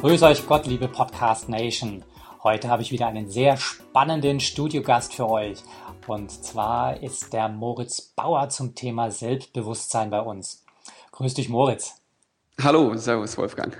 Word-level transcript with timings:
Grüß 0.00 0.22
euch 0.22 0.46
Gott, 0.46 0.66
liebe 0.66 0.88
Podcast 0.88 1.50
Nation. 1.50 2.02
Heute 2.42 2.70
habe 2.70 2.80
ich 2.80 2.90
wieder 2.90 3.06
einen 3.06 3.28
sehr 3.28 3.58
spannenden 3.58 4.40
Studiogast 4.40 5.12
für 5.12 5.28
euch. 5.28 5.58
Und 6.06 6.30
zwar 6.30 7.02
ist 7.02 7.34
der 7.34 7.50
Moritz 7.50 8.00
Bauer 8.00 8.48
zum 8.48 8.74
Thema 8.74 9.10
Selbstbewusstsein 9.10 10.08
bei 10.08 10.22
uns. 10.22 10.64
Grüß 11.12 11.34
dich, 11.34 11.50
Moritz. 11.50 12.00
Hallo, 12.62 12.96
servus, 12.96 13.36
Wolfgang. 13.36 13.76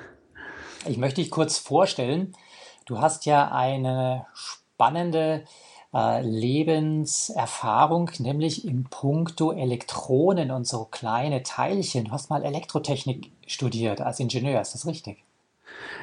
Ich 0.84 0.98
möchte 0.98 1.22
dich 1.22 1.30
kurz 1.30 1.56
vorstellen. 1.56 2.36
Du 2.84 3.00
hast 3.00 3.24
ja 3.24 3.50
eine 3.50 4.26
spannende 4.34 5.46
äh, 5.94 6.20
Lebenserfahrung, 6.20 8.10
nämlich 8.18 8.66
im 8.66 8.84
Punkto 8.84 9.52
Elektronen 9.52 10.50
und 10.50 10.66
so 10.66 10.84
kleine 10.84 11.42
Teilchen. 11.44 12.04
Du 12.04 12.10
hast 12.10 12.28
mal 12.28 12.44
Elektrotechnik 12.44 13.32
studiert 13.46 14.02
als 14.02 14.20
Ingenieur, 14.20 14.60
ist 14.60 14.74
das 14.74 14.86
richtig? 14.86 15.24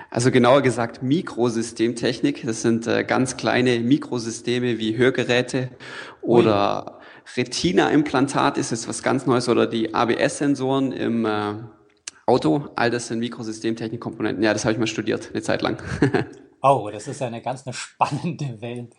Also 0.10 0.32
genauer 0.32 0.62
gesagt 0.62 1.04
Mikrosystemtechnik. 1.04 2.46
Das 2.46 2.62
sind 2.62 2.88
äh, 2.88 3.04
ganz 3.04 3.38
kleine 3.38 3.80
Mikrosysteme 3.80 4.80
wie 4.80 4.98
Hörgeräte 4.98 5.70
oder 6.22 7.00
Retina-Implantat 7.36 8.58
ist 8.58 8.72
jetzt 8.72 8.88
was 8.88 9.04
ganz 9.04 9.26
Neues 9.26 9.50
oder 9.50 9.68
die 9.68 9.94
ABS-Sensoren 9.94 10.92
im 10.92 11.26
äh, 11.26 11.56
Auto. 12.26 12.70
All 12.76 12.90
das 12.90 13.08
sind 13.08 13.20
Mikrosystemtechnik-Komponenten. 13.20 14.44
Ja, 14.44 14.54
das 14.54 14.64
habe 14.66 14.73
ich 14.73 14.80
mal 14.80 14.88
studiert, 14.88 15.30
eine 15.34 15.42
Zeit 15.42 15.62
lang. 15.62 15.81
Oh, 16.64 16.90
das 16.92 17.08
ist 17.08 17.22
ja 17.22 17.28
eine 17.28 17.42
ganz 17.42 17.68
eine 17.68 17.74
spannende 17.74 18.62
Welt. 18.62 18.92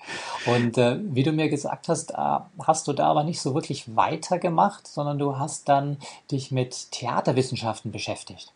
Und 0.47 0.79
äh, 0.79 1.01
wie 1.03 1.25
du 1.25 1.33
mir 1.33 1.49
gesagt 1.49 1.89
hast, 1.89 2.13
äh, 2.13 2.39
hast 2.63 2.87
du 2.87 2.93
da 2.93 3.09
aber 3.09 3.25
nicht 3.25 3.41
so 3.41 3.53
wirklich 3.53 3.97
weitergemacht, 3.97 4.87
sondern 4.87 5.19
du 5.19 5.39
hast 5.39 5.69
dann 5.69 5.99
dich 6.31 6.53
mit 6.53 6.93
Theaterwissenschaften 6.93 7.91
beschäftigt. 7.91 8.53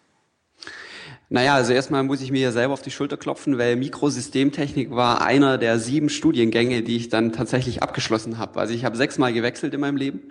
Naja, 1.32 1.54
also 1.54 1.72
erstmal 1.72 2.02
muss 2.02 2.20
ich 2.20 2.30
mir 2.30 2.42
ja 2.42 2.52
selber 2.52 2.74
auf 2.74 2.82
die 2.82 2.90
Schulter 2.90 3.16
klopfen, 3.16 3.56
weil 3.56 3.76
Mikrosystemtechnik 3.76 4.90
war 4.90 5.22
einer 5.22 5.56
der 5.56 5.78
sieben 5.78 6.10
Studiengänge, 6.10 6.82
die 6.82 6.96
ich 6.96 7.08
dann 7.08 7.32
tatsächlich 7.32 7.82
abgeschlossen 7.82 8.36
habe. 8.36 8.60
Also 8.60 8.74
ich 8.74 8.84
habe 8.84 8.98
sechsmal 8.98 9.32
gewechselt 9.32 9.72
in 9.72 9.80
meinem 9.80 9.96
Leben, 9.96 10.28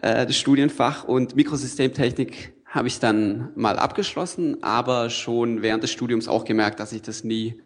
äh, 0.00 0.24
das 0.24 0.38
Studienfach 0.38 1.04
und 1.04 1.36
Mikrosystemtechnik 1.36 2.54
habe 2.64 2.88
ich 2.88 2.98
dann 2.98 3.50
mal 3.56 3.78
abgeschlossen, 3.78 4.62
aber 4.62 5.10
schon 5.10 5.60
während 5.60 5.82
des 5.82 5.92
Studiums 5.92 6.28
auch 6.28 6.46
gemerkt, 6.46 6.80
dass 6.80 6.94
ich 6.94 7.02
das 7.02 7.24
nie 7.24 7.60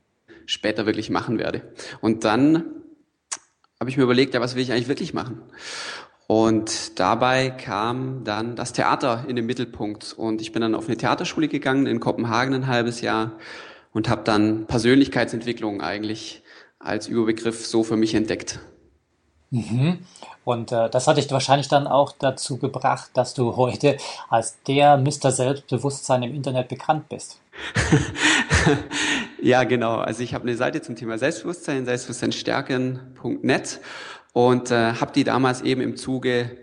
später 0.44 0.86
wirklich 0.86 1.08
machen 1.08 1.38
werde. 1.38 1.62
Und 2.00 2.24
dann 2.24 2.64
habe 3.78 3.90
ich 3.90 3.96
mir 3.96 4.02
überlegt, 4.02 4.34
ja, 4.34 4.40
was 4.40 4.56
will 4.56 4.62
ich 4.64 4.72
eigentlich 4.72 4.88
wirklich 4.88 5.14
machen? 5.14 5.40
Und 6.26 6.98
dabei 6.98 7.50
kam 7.50 8.24
dann 8.24 8.56
das 8.56 8.72
Theater 8.72 9.24
in 9.28 9.36
den 9.36 9.46
Mittelpunkt. 9.46 10.12
Und 10.16 10.40
ich 10.40 10.52
bin 10.52 10.62
dann 10.62 10.74
auf 10.74 10.86
eine 10.88 10.96
Theaterschule 10.96 11.48
gegangen 11.48 11.86
in 11.86 12.00
Kopenhagen 12.00 12.54
ein 12.54 12.66
halbes 12.66 13.00
Jahr 13.00 13.32
und 13.92 14.08
habe 14.08 14.22
dann 14.24 14.66
Persönlichkeitsentwicklung 14.66 15.80
eigentlich 15.80 16.42
als 16.78 17.06
Überbegriff 17.06 17.64
so 17.66 17.84
für 17.84 17.96
mich 17.96 18.14
entdeckt. 18.14 18.58
Mhm. 19.50 20.00
Und 20.44 20.72
äh, 20.72 20.90
das 20.90 21.06
hat 21.06 21.16
dich 21.16 21.30
wahrscheinlich 21.30 21.68
dann 21.68 21.86
auch 21.86 22.12
dazu 22.12 22.58
gebracht, 22.58 23.10
dass 23.14 23.34
du 23.34 23.56
heute 23.56 23.96
als 24.28 24.60
der 24.64 24.96
Mr. 24.96 25.30
Selbstbewusstsein 25.30 26.24
im 26.24 26.34
Internet 26.34 26.68
bekannt 26.68 27.08
bist. 27.08 27.40
ja, 29.42 29.64
genau. 29.64 29.96
Also 29.96 30.22
ich 30.22 30.34
habe 30.34 30.42
eine 30.44 30.56
Seite 30.56 30.82
zum 30.82 30.96
Thema 30.96 31.18
Selbstbewusstsein, 31.18 31.84
selbstbewusstseinstärken.net 31.84 33.80
und 34.36 34.70
äh, 34.70 34.92
habe 34.92 35.12
die 35.14 35.24
damals 35.24 35.62
eben 35.62 35.80
im 35.80 35.96
Zuge 35.96 36.58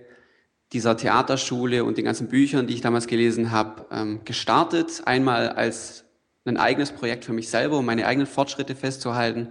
dieser 0.74 0.96
Theaterschule 0.96 1.84
und 1.84 1.98
den 1.98 2.06
ganzen 2.06 2.28
Büchern, 2.28 2.68
die 2.68 2.76
ich 2.76 2.82
damals 2.82 3.08
gelesen 3.08 3.50
habe, 3.50 3.88
ähm, 3.92 4.20
gestartet. 4.26 5.02
Einmal 5.06 5.50
als 5.50 6.06
ein 6.46 6.58
eigenes 6.58 6.92
Projekt 6.92 7.26
für 7.26 7.34
mich 7.34 7.50
selber, 7.50 7.80
um 7.80 7.86
meine 7.88 8.06
eigenen 8.06 8.28
Fortschritte 8.28 8.76
festzuhalten, 8.76 9.48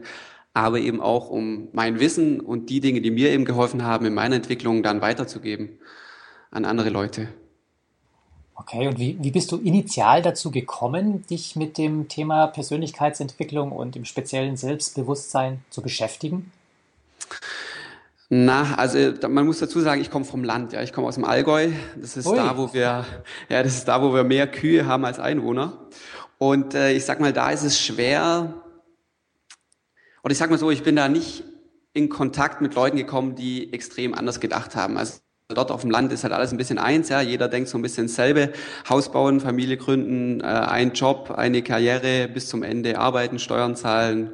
aber 0.54 0.78
eben 0.78 1.00
auch 1.00 1.30
um 1.30 1.66
mein 1.72 1.98
Wissen 1.98 2.38
und 2.38 2.70
die 2.70 2.78
Dinge, 2.78 3.00
die 3.00 3.10
mir 3.10 3.30
eben 3.30 3.44
geholfen 3.44 3.82
haben, 3.82 4.06
in 4.06 4.14
meiner 4.14 4.36
Entwicklung 4.36 4.84
dann 4.84 5.00
weiterzugeben 5.00 5.80
an 6.52 6.64
andere 6.64 6.90
Leute. 6.90 7.26
Okay, 8.54 8.86
und 8.86 9.00
wie, 9.00 9.18
wie 9.20 9.32
bist 9.32 9.50
du 9.50 9.56
initial 9.56 10.22
dazu 10.22 10.52
gekommen, 10.52 11.26
dich 11.26 11.56
mit 11.56 11.76
dem 11.76 12.06
Thema 12.06 12.46
Persönlichkeitsentwicklung 12.46 13.72
und 13.72 13.96
im 13.96 14.04
speziellen 14.04 14.56
Selbstbewusstsein 14.56 15.64
zu 15.70 15.82
beschäftigen? 15.82 16.52
Na, 18.34 18.76
also 18.76 19.12
man 19.28 19.44
muss 19.44 19.58
dazu 19.58 19.80
sagen, 19.80 20.00
ich 20.00 20.10
komme 20.10 20.24
vom 20.24 20.42
Land, 20.42 20.72
ja, 20.72 20.80
ich 20.82 20.94
komme 20.94 21.06
aus 21.06 21.16
dem 21.16 21.24
Allgäu. 21.26 21.68
Das 22.00 22.16
ist 22.16 22.26
Ui. 22.26 22.34
da, 22.34 22.56
wo 22.56 22.72
wir, 22.72 23.04
ja, 23.50 23.62
das 23.62 23.74
ist 23.74 23.86
da, 23.86 24.00
wo 24.00 24.14
wir 24.14 24.24
mehr 24.24 24.46
Kühe 24.46 24.86
haben 24.86 25.04
als 25.04 25.18
Einwohner. 25.18 25.90
Und 26.38 26.72
äh, 26.72 26.92
ich 26.94 27.04
sag 27.04 27.20
mal, 27.20 27.34
da 27.34 27.50
ist 27.50 27.62
es 27.62 27.78
schwer. 27.78 28.54
Oder 30.24 30.32
ich 30.32 30.38
sag 30.38 30.48
mal 30.48 30.56
so, 30.56 30.70
ich 30.70 30.82
bin 30.82 30.96
da 30.96 31.10
nicht 31.10 31.44
in 31.92 32.08
Kontakt 32.08 32.62
mit 32.62 32.74
Leuten 32.74 32.96
gekommen, 32.96 33.34
die 33.34 33.70
extrem 33.74 34.14
anders 34.14 34.40
gedacht 34.40 34.76
haben. 34.76 34.96
Also 34.96 35.18
dort 35.48 35.70
auf 35.70 35.82
dem 35.82 35.90
Land 35.90 36.10
ist 36.10 36.24
halt 36.24 36.32
alles 36.32 36.52
ein 36.52 36.56
bisschen 36.56 36.78
eins, 36.78 37.10
ja. 37.10 37.20
Jeder 37.20 37.48
denkt 37.48 37.68
so 37.68 37.76
ein 37.76 37.82
bisschen 37.82 38.06
dasselbe. 38.06 38.54
Haus 38.88 39.12
bauen, 39.12 39.40
Familie 39.40 39.76
gründen, 39.76 40.40
äh, 40.40 40.44
ein 40.44 40.92
Job, 40.94 41.34
eine 41.36 41.60
Karriere 41.62 42.28
bis 42.28 42.48
zum 42.48 42.62
Ende, 42.62 42.98
arbeiten, 42.98 43.38
Steuern 43.38 43.76
zahlen, 43.76 44.30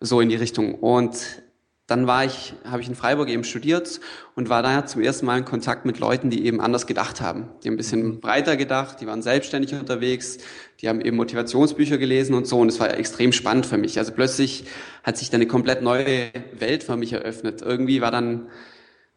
so 0.00 0.20
in 0.20 0.28
die 0.28 0.34
Richtung. 0.34 0.74
Und 0.74 1.44
dann 1.88 2.06
war 2.06 2.22
ich, 2.22 2.52
habe 2.64 2.82
ich 2.82 2.88
in 2.88 2.94
Freiburg 2.94 3.30
eben 3.30 3.44
studiert 3.44 4.00
und 4.34 4.50
war 4.50 4.62
daher 4.62 4.84
zum 4.84 5.00
ersten 5.00 5.24
Mal 5.24 5.38
in 5.38 5.46
Kontakt 5.46 5.86
mit 5.86 5.98
Leuten, 5.98 6.28
die 6.28 6.44
eben 6.44 6.60
anders 6.60 6.86
gedacht 6.86 7.22
haben. 7.22 7.48
Die 7.62 7.68
haben 7.68 7.74
ein 7.74 7.78
bisschen 7.78 8.02
mhm. 8.02 8.20
breiter 8.20 8.58
gedacht, 8.58 9.00
die 9.00 9.06
waren 9.06 9.22
selbstständig 9.22 9.72
unterwegs, 9.72 10.36
die 10.82 10.88
haben 10.90 11.00
eben 11.00 11.16
Motivationsbücher 11.16 11.96
gelesen 11.96 12.34
und 12.34 12.46
so 12.46 12.60
und 12.60 12.68
es 12.68 12.78
war 12.78 12.94
extrem 12.94 13.32
spannend 13.32 13.64
für 13.64 13.78
mich. 13.78 13.98
Also 13.98 14.12
plötzlich 14.12 14.64
hat 15.02 15.16
sich 15.16 15.30
dann 15.30 15.40
eine 15.40 15.48
komplett 15.48 15.80
neue 15.80 16.30
Welt 16.58 16.84
für 16.84 16.98
mich 16.98 17.14
eröffnet. 17.14 17.62
Irgendwie 17.62 18.02
war 18.02 18.10
dann, 18.10 18.48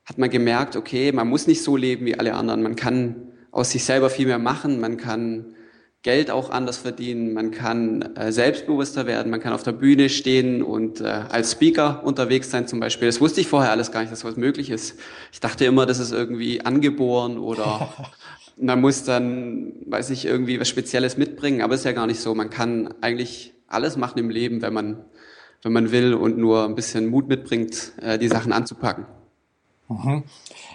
hat 0.06 0.18
man 0.18 0.30
gemerkt, 0.30 0.78
okay, 0.78 1.12
man 1.12 1.28
muss 1.28 1.48
nicht 1.48 1.64
so 1.64 1.76
leben 1.76 2.06
wie 2.06 2.18
alle 2.18 2.36
anderen. 2.36 2.64
Man 2.64 2.78
kann 2.78 3.34
aus 3.52 3.72
sich 3.72 3.84
selber 3.84 4.10
viel 4.10 4.28
mehr 4.28 4.40
machen, 4.40 4.80
man 4.80 4.96
kann 4.96 5.56
Geld 6.04 6.32
auch 6.32 6.50
anders 6.50 6.78
verdienen, 6.78 7.34
man 7.34 7.52
kann 7.52 8.16
äh, 8.16 8.32
selbstbewusster 8.32 9.06
werden, 9.06 9.30
man 9.30 9.40
kann 9.40 9.54
auf 9.54 9.62
der 9.62 9.74
Bühne 9.74 10.10
stehen 10.10 10.64
und 10.64 11.00
äh, 11.00 11.04
als 11.04 11.52
Speaker 11.52 12.02
unterwegs 12.04 12.50
sein 12.50 12.68
zum 12.68 12.80
Beispiel. 12.80 13.08
Das 13.08 13.22
wusste 13.22 13.40
ich 13.40 13.48
vorher 13.48 13.70
alles 13.70 13.92
gar 13.92 14.00
nicht, 14.02 14.12
dass 14.12 14.22
sowas 14.22 14.36
möglich 14.36 14.72
ist. 14.72 14.98
Ich 15.32 15.40
dachte 15.40 15.64
immer, 15.66 15.86
das 15.86 16.00
ist 16.00 16.12
irgendwie 16.12 16.62
angeboren 16.62 17.38
oder 17.38 17.94
man 18.58 18.82
muss 18.82 19.04
dann, 19.04 19.74
weiß 19.86 20.10
ich, 20.10 20.26
irgendwie 20.26 20.60
was 20.60 20.70
Spezielles 20.70 21.18
mitbringen, 21.18 21.62
aber 21.62 21.76
ist 21.76 21.86
ja 21.86 21.92
gar 21.92 22.08
nicht 22.08 22.20
so. 22.20 22.34
Man 22.34 22.50
kann 22.50 22.96
eigentlich 23.02 23.54
alles 23.68 23.96
machen 23.96 24.18
im 24.18 24.32
Leben, 24.32 24.64
wenn 24.64 24.74
man, 24.74 25.06
wenn 25.62 25.72
man 25.72 25.92
will 25.92 26.16
und 26.16 26.36
nur 26.36 26.66
ein 26.66 26.74
bisschen 26.74 27.08
Mut 27.08 27.28
mitbringt, 27.28 27.92
äh, 28.02 28.18
die 28.18 28.28
Sachen 28.28 28.54
anzupacken. 28.54 29.06
Mhm. 29.92 30.24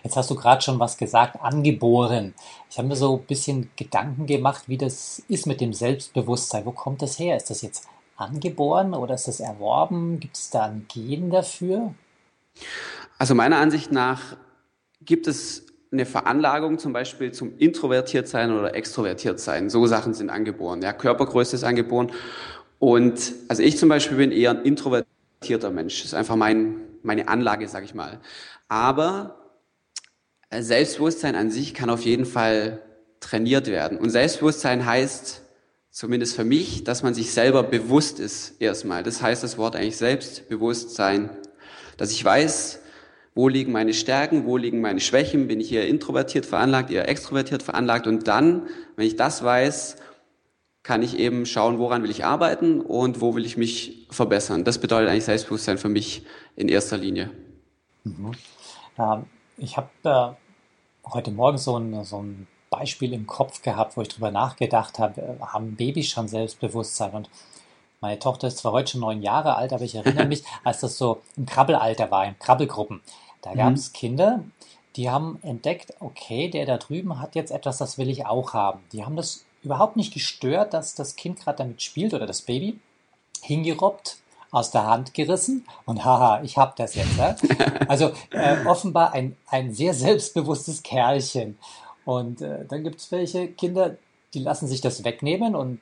Jetzt 0.05 0.17
hast 0.17 0.31
du 0.31 0.35
gerade 0.35 0.63
schon 0.63 0.79
was 0.79 0.97
gesagt, 0.97 1.41
angeboren. 1.41 2.35
Ich 2.71 2.79
habe 2.79 2.89
mir 2.89 2.97
so 2.97 3.17
ein 3.17 3.25
bisschen 3.25 3.71
Gedanken 3.77 4.27
gemacht, 4.27 4.65
wie 4.67 4.77
das 4.77 5.23
ist 5.29 5.47
mit 5.47 5.61
dem 5.61 5.73
Selbstbewusstsein. 5.73 6.67
Wo 6.67 6.73
kommt 6.73 7.03
das 7.03 7.19
her? 7.19 7.37
Ist 7.37 7.51
das 7.51 7.63
jetzt 7.63 7.89
angeboren 8.17 8.95
oder 8.95 9.15
ist 9.15 9.29
das 9.29 9.41
erworben? 9.41 10.21
Gibt 10.21 10.37
es 10.37 10.51
da 10.51 10.65
ein 10.65 10.87
Gen 10.93 11.31
dafür? 11.31 11.95
Also 13.19 13.35
meiner 13.35 13.59
Ansicht 13.59 13.93
nach 13.93 14.37
gibt 15.03 15.27
es 15.27 15.67
eine 15.93 16.05
Veranlagung 16.05 16.79
zum 16.79 16.93
Beispiel 16.93 17.33
zum 17.33 17.57
introvertiert 17.59 18.29
sein 18.29 18.53
oder 18.53 18.75
extrovertiert 18.75 19.41
sein. 19.41 19.71
So 19.71 19.87
Sachen 19.87 20.15
sind 20.15 20.31
angeboren. 20.31 20.83
Ja, 20.83 20.93
Körpergröße 20.93 21.57
ist 21.57 21.65
angeboren. 21.65 22.13
Und 22.79 23.33
also 23.49 23.63
ich 23.63 23.79
zum 23.79 23.89
Beispiel 23.89 24.19
bin 24.19 24.33
eher 24.33 24.51
ein 24.51 24.63
introvertierter 24.63 25.71
Mensch. 25.71 25.99
Das 25.99 26.07
ist 26.07 26.15
einfach 26.15 26.37
mein, 26.37 26.77
meine 27.07 27.29
Anlage, 27.29 27.69
sag 27.69 27.85
ich 27.85 27.95
mal. 27.95 28.21
Aber 28.69 29.55
äh, 30.51 30.63
Selbstbewusstsein 30.63 31.35
an 31.35 31.51
sich 31.51 31.75
kann 31.75 31.91
auf 31.91 32.03
jeden 32.03 32.27
Fall 32.27 32.83
trainiert 33.21 33.69
werden. 33.69 33.99
Und 33.99 34.11
Selbstbewusstsein 34.11 34.85
heißt, 34.85 35.43
zumindest 35.91 36.37
für 36.37 36.45
mich, 36.45 36.85
dass 36.85 37.03
man 37.03 37.15
sich 37.15 37.33
selber 37.33 37.63
bewusst 37.63 38.21
ist 38.21 38.61
erstmal. 38.61 39.03
Das 39.03 39.23
heißt 39.23 39.43
das 39.43 39.57
Wort 39.57 39.77
eigentlich 39.77 39.97
Selbstbewusstsein. 39.97 41.31
Dass 41.97 42.11
ich 42.11 42.23
weiß, 42.23 42.81
wo 43.35 43.49
liegen 43.49 43.73
meine 43.73 43.95
Stärken, 43.95 44.47
wo 44.47 44.57
liegen 44.57 44.81
meine 44.81 45.01
Schwächen, 45.01 45.49
bin 45.49 45.61
ich 45.61 45.73
eher 45.73 45.87
introvertiert 45.89 46.47
veranlagt, 46.47 46.91
eher 46.91 47.09
extrovertiert 47.09 47.63
veranlagt. 47.63 48.07
Und 48.07 48.29
dann, 48.29 48.69
wenn 48.97 49.07
ich 49.07 49.17
das 49.17 49.43
weiß, 49.43 49.97
kann 50.87 51.03
ich 51.03 51.19
eben 51.19 51.47
schauen, 51.47 51.81
woran 51.81 52.05
will 52.05 52.11
ich 52.13 52.25
arbeiten 52.25 52.81
und 52.81 53.21
wo 53.21 53.35
will 53.35 53.45
ich 53.45 53.57
mich 53.57 54.07
verbessern. 54.09 54.63
Das 54.63 54.79
bedeutet 54.81 55.11
eigentlich 55.11 55.25
Selbstbewusstsein 55.25 55.79
für 55.79 55.89
mich 55.89 56.25
in 56.55 56.69
erster 56.69 56.97
Linie. 56.97 57.33
Mhm. 58.05 58.31
Ähm, 58.97 59.25
ich 59.57 59.77
habe 59.77 59.89
äh, 60.05 61.11
heute 61.13 61.33
Morgen 61.33 61.59
so 61.59 61.77
ein, 61.77 62.05
so 62.05 62.23
ein 62.23 62.47
Beispiel 62.71 63.15
im 63.15 63.27
Kopf 63.27 63.63
gehabt, 63.63 63.97
wo 63.97 64.03
ich 64.03 64.09
drüber 64.09 64.31
nachgedacht 64.31 65.01
habe, 65.01 65.21
äh, 65.21 65.41
haben 65.41 65.75
Babys 65.75 66.09
schon 66.09 66.29
Selbstbewusstsein? 66.29 67.11
Und 67.11 67.31
meine 68.01 68.21
Tochter 68.21 68.47
ist 68.47 68.59
zwar 68.59 68.71
heute 68.71 68.93
schon 68.93 69.01
neun 69.01 69.23
Jahre 69.23 69.57
alt, 69.57 69.73
aber 69.73 69.83
ich 69.83 69.97
erinnere 69.97 70.27
mich, 70.29 70.45
als 70.63 70.79
das 70.79 70.97
so 70.97 71.21
im 71.37 71.47
Krabbelalter 71.47 72.13
war, 72.13 72.27
in 72.27 72.39
Krabbelgruppen. 72.39 73.01
Da 73.43 73.55
gab 73.55 73.73
es 73.73 73.89
mhm. 73.89 73.93
Kinder, 73.93 74.45
die 74.95 75.11
haben 75.11 75.41
entdeckt, 75.43 75.95
okay, 75.99 76.49
der 76.49 76.65
da 76.65 76.79
drüben 76.79 77.19
hat 77.19 77.35
jetzt 77.35 77.51
etwas, 77.51 77.79
das 77.79 77.99
will 77.99 78.09
ich 78.09 78.25
auch 78.25 78.55
haben. 78.55 78.85
Die 78.93 79.05
haben 79.05 79.17
das 79.17 79.46
überhaupt 79.67 79.97
nicht 79.97 80.15
gestört, 80.15 80.73
dass 80.73 80.95
das 80.95 81.17
Kind 81.17 81.41
gerade 81.41 81.59
damit 81.59 81.83
spielt 81.83 82.15
oder 82.15 82.27
das 82.27 82.43
Baby. 82.43 82.79
Hingerobbt, 83.43 84.17
aus 84.51 84.71
der 84.71 84.87
Hand 84.87 85.13
gerissen 85.13 85.67
und 85.85 86.05
haha, 86.05 86.43
ich 86.43 86.57
hab 86.57 86.77
das 86.77 86.95
jetzt. 86.95 87.19
Ja? 87.19 87.37
Also 87.89 88.13
äh, 88.31 88.65
offenbar 88.65 89.13
ein, 89.13 89.37
ein 89.49 89.73
sehr 89.73 89.93
selbstbewusstes 89.93 90.83
Kerlchen. 90.83 91.59
Und 92.05 92.41
äh, 92.41 92.65
dann 92.67 92.83
gibt 92.83 93.01
es 93.01 93.13
welche 93.13 93.49
Kinder, 93.49 93.97
die 94.35 94.39
lassen 94.39 94.67
sich 94.67 94.81
das 94.81 95.05
wegnehmen 95.05 95.55
und 95.55 95.81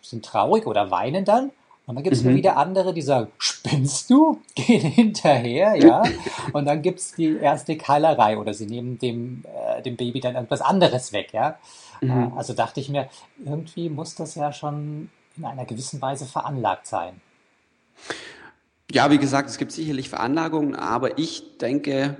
sind 0.00 0.24
traurig 0.24 0.66
oder 0.66 0.90
weinen 0.90 1.24
dann. 1.24 1.50
Und 1.86 1.96
dann 1.96 2.04
gibt 2.04 2.16
es 2.16 2.22
mhm. 2.22 2.36
wieder 2.36 2.56
andere, 2.56 2.94
die 2.94 3.02
sagen, 3.02 3.30
spinnst 3.38 4.08
du? 4.08 4.40
Gehen 4.54 4.80
hinterher, 4.80 5.74
ja. 5.76 6.02
Und 6.52 6.64
dann 6.64 6.80
gibt 6.80 7.00
es 7.00 7.12
die 7.12 7.36
erste 7.36 7.76
Keilerei 7.76 8.38
oder 8.38 8.54
sie 8.54 8.66
nehmen 8.66 8.98
dem, 8.98 9.44
äh, 9.44 9.82
dem 9.82 9.96
Baby 9.96 10.20
dann 10.20 10.34
etwas 10.34 10.62
anderes 10.62 11.12
weg, 11.12 11.32
ja. 11.32 11.58
Mhm. 12.00 12.10
Äh, 12.10 12.30
also 12.36 12.54
dachte 12.54 12.80
ich 12.80 12.88
mir, 12.88 13.08
irgendwie 13.44 13.90
muss 13.90 14.14
das 14.14 14.34
ja 14.34 14.52
schon 14.52 15.10
in 15.36 15.44
einer 15.44 15.66
gewissen 15.66 16.00
Weise 16.00 16.24
veranlagt 16.24 16.86
sein. 16.86 17.20
Ja, 18.90 19.10
wie 19.10 19.18
gesagt, 19.18 19.50
es 19.50 19.58
gibt 19.58 19.72
sicherlich 19.72 20.08
Veranlagungen, 20.08 20.74
aber 20.74 21.18
ich 21.18 21.58
denke, 21.58 22.16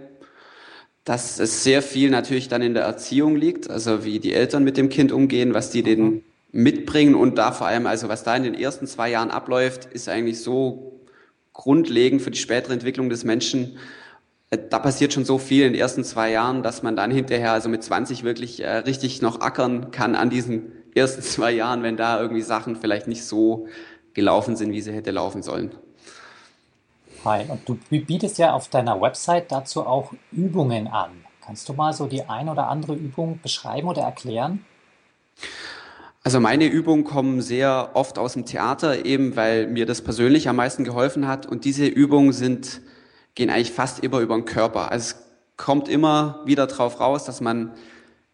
dass 1.05 1.39
es 1.39 1.63
sehr 1.63 1.83
viel 1.83 2.11
natürlich 2.11 2.49
dann 2.49 2.63
in 2.63 2.75
der 2.75 2.85
Erziehung 2.85 3.37
liegt, 3.37 3.71
also 3.71 4.05
wie 4.05 4.19
die 4.19 4.33
Eltern 4.33 4.65
mit 4.65 4.77
dem 4.77 4.89
Kind 4.89 5.13
umgehen, 5.13 5.55
was 5.55 5.71
die 5.71 5.83
mhm. 5.83 5.87
den 5.87 6.25
mitbringen 6.55 7.17
und 7.17 7.37
da 7.37 7.51
vor 7.51 7.67
allem, 7.67 7.87
also 7.87 8.09
was 8.09 8.23
da 8.23 8.37
in 8.37 8.45
den 8.45 8.55
ersten 8.55 8.87
zwei 8.87 9.11
Jahren 9.11 9.33
abläuft, 9.33 9.87
ist 9.87 10.09
eigentlich 10.09 10.41
so 10.41 11.01
grundlegend 11.53 12.23
für 12.23 12.31
die 12.31 12.39
spätere 12.39 12.73
Entwicklung 12.73 13.11
des 13.11 13.25
Menschen. 13.25 13.77
Äh, 14.51 14.59
da 14.71 14.79
passiert 14.79 15.13
schon 15.13 15.25
so 15.25 15.39
viel 15.39 15.67
in 15.67 15.73
den 15.73 15.81
ersten 15.81 16.05
zwei 16.05 16.31
Jahren, 16.31 16.63
dass 16.63 16.85
man 16.85 16.95
dann 16.95 17.11
hinterher, 17.11 17.53
also 17.53 17.69
mit 17.69 17.83
20 17.83 18.23
wirklich 18.23 18.63
äh, 18.63 18.69
richtig 18.69 19.21
noch 19.21 19.41
ackern 19.41 19.91
kann 19.91 20.15
an 20.15 20.31
diesen 20.31 20.71
ersten 20.95 21.23
zwei 21.23 21.51
Jahren, 21.51 21.83
wenn 21.83 21.97
da 21.97 22.21
irgendwie 22.21 22.43
Sachen 22.43 22.77
vielleicht 22.77 23.09
nicht 23.09 23.25
so 23.25 23.67
gelaufen 24.13 24.55
sind, 24.55 24.71
wie 24.71 24.81
sie 24.81 24.93
hätte 24.93 25.11
laufen 25.11 25.43
sollen. 25.43 25.75
Hi, 27.25 27.47
und 27.49 27.69
du 27.69 27.79
bietest 27.91 28.39
ja 28.39 28.53
auf 28.53 28.69
deiner 28.69 29.01
Website 29.01 29.51
dazu 29.51 29.85
auch 29.85 30.13
Übungen 30.31 30.87
an. 30.87 31.11
Kannst 31.45 31.69
du 31.69 31.73
mal 31.73 31.93
so 31.93 32.07
die 32.07 32.23
ein 32.23 32.49
oder 32.49 32.69
andere 32.69 32.95
Übung 32.95 33.41
beschreiben 33.43 33.89
oder 33.89 34.03
erklären? 34.03 34.65
Also 36.27 36.41
meine 36.41 36.67
Übungen 36.67 37.05
kommen 37.05 37.43
sehr 37.43 37.91
oft 37.93 38.19
aus 38.19 38.33
dem 38.33 38.47
Theater, 38.47 39.05
eben 39.05 39.37
weil 39.37 39.67
mir 39.67 39.85
das 39.85 40.01
persönlich 40.01 40.49
am 40.49 40.57
meisten 40.57 40.83
geholfen 40.83 41.29
hat. 41.29 41.45
Und 41.45 41.67
diese 41.67 41.85
Übungen 41.85 42.33
sind, 42.33 42.81
gehen 43.35 43.51
eigentlich 43.51 43.73
fast 43.73 44.03
immer 44.03 44.21
über 44.21 44.35
den 44.35 44.47
Körper. 44.47 44.91
Also 44.91 45.17
es 45.17 45.23
kommt 45.59 45.87
immer 45.87 46.41
wieder 46.47 46.67
drauf 46.67 46.99
raus, 46.99 47.27
dass 47.27 47.43
man 47.43 47.75